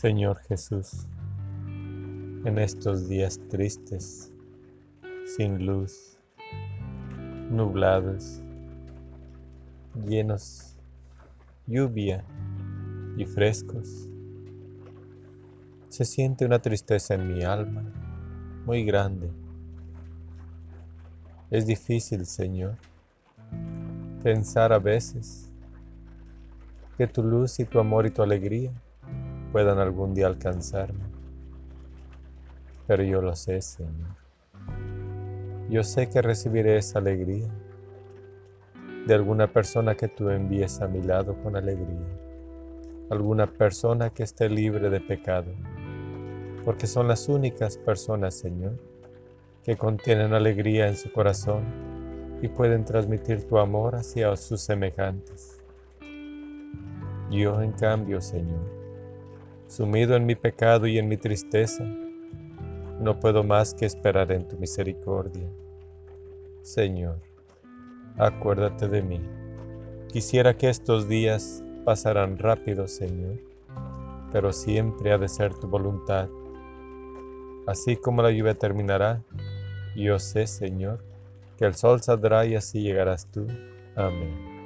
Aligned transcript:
Señor 0.00 0.40
Jesús, 0.48 1.06
en 2.46 2.56
estos 2.56 3.06
días 3.06 3.38
tristes, 3.50 4.32
sin 5.36 5.66
luz, 5.66 6.18
nublados, 7.50 8.40
llenos, 10.06 10.78
lluvia 11.66 12.24
y 13.18 13.26
frescos, 13.26 14.08
se 15.90 16.06
siente 16.06 16.46
una 16.46 16.60
tristeza 16.60 17.12
en 17.12 17.34
mi 17.34 17.44
alma 17.44 17.82
muy 18.64 18.86
grande. 18.86 19.30
Es 21.50 21.66
difícil, 21.66 22.24
Señor, 22.24 22.78
pensar 24.22 24.72
a 24.72 24.78
veces 24.78 25.52
que 26.96 27.06
tu 27.06 27.22
luz 27.22 27.60
y 27.60 27.66
tu 27.66 27.78
amor 27.78 28.06
y 28.06 28.10
tu 28.10 28.22
alegría 28.22 28.72
puedan 29.52 29.78
algún 29.78 30.14
día 30.14 30.26
alcanzarme. 30.26 31.04
Pero 32.86 33.02
yo 33.02 33.22
lo 33.22 33.36
sé, 33.36 33.60
Señor. 33.60 34.16
Yo 35.68 35.84
sé 35.84 36.08
que 36.08 36.22
recibiré 36.22 36.76
esa 36.76 36.98
alegría 36.98 37.48
de 39.06 39.14
alguna 39.14 39.52
persona 39.52 39.94
que 39.94 40.08
tú 40.08 40.28
envíes 40.30 40.80
a 40.80 40.88
mi 40.88 41.02
lado 41.02 41.36
con 41.42 41.56
alegría. 41.56 42.06
Alguna 43.10 43.46
persona 43.46 44.10
que 44.10 44.24
esté 44.24 44.48
libre 44.48 44.90
de 44.90 45.00
pecado. 45.00 45.52
Porque 46.64 46.86
son 46.86 47.08
las 47.08 47.28
únicas 47.28 47.76
personas, 47.78 48.34
Señor, 48.34 48.72
que 49.64 49.76
contienen 49.76 50.34
alegría 50.34 50.88
en 50.88 50.96
su 50.96 51.12
corazón 51.12 51.64
y 52.42 52.48
pueden 52.48 52.84
transmitir 52.84 53.46
tu 53.46 53.58
amor 53.58 53.94
hacia 53.94 54.34
sus 54.36 54.60
semejantes. 54.60 55.60
Yo, 57.30 57.62
en 57.62 57.72
cambio, 57.72 58.20
Señor, 58.20 58.79
Sumido 59.70 60.16
en 60.16 60.26
mi 60.26 60.34
pecado 60.34 60.88
y 60.88 60.98
en 60.98 61.06
mi 61.06 61.16
tristeza, 61.16 61.84
no 62.98 63.20
puedo 63.20 63.44
más 63.44 63.72
que 63.72 63.86
esperar 63.86 64.32
en 64.32 64.48
tu 64.48 64.58
misericordia. 64.58 65.48
Señor, 66.62 67.20
acuérdate 68.18 68.88
de 68.88 69.00
mí. 69.00 69.20
Quisiera 70.08 70.56
que 70.56 70.68
estos 70.68 71.08
días 71.08 71.62
pasaran 71.84 72.36
rápido, 72.36 72.88
Señor, 72.88 73.38
pero 74.32 74.52
siempre 74.52 75.12
ha 75.12 75.18
de 75.18 75.28
ser 75.28 75.54
tu 75.54 75.68
voluntad. 75.68 76.28
Así 77.68 77.96
como 77.96 78.22
la 78.22 78.32
lluvia 78.32 78.54
terminará, 78.54 79.22
yo 79.94 80.18
sé, 80.18 80.48
Señor, 80.48 80.98
que 81.56 81.64
el 81.64 81.76
sol 81.76 82.02
saldrá 82.02 82.44
y 82.44 82.56
así 82.56 82.82
llegarás 82.82 83.30
tú. 83.30 83.46
Amén. 83.94 84.59